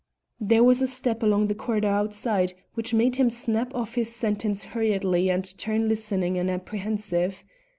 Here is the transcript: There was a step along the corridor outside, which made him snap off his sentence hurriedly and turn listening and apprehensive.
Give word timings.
There 0.39 0.63
was 0.63 0.81
a 0.81 0.87
step 0.87 1.21
along 1.21 1.45
the 1.45 1.53
corridor 1.53 1.87
outside, 1.89 2.53
which 2.73 2.91
made 2.91 3.17
him 3.17 3.29
snap 3.29 3.71
off 3.75 3.93
his 3.93 4.11
sentence 4.11 4.63
hurriedly 4.63 5.29
and 5.29 5.45
turn 5.59 5.87
listening 5.87 6.39
and 6.39 6.49
apprehensive. 6.49 7.43